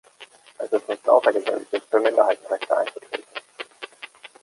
Es 0.57 0.71
ist 0.73 0.89
nichts 0.89 1.07
Außergewöhnliches, 1.07 1.83
für 1.87 1.99
Minderheitenrechte 1.99 2.75
einzutreten. 2.75 3.23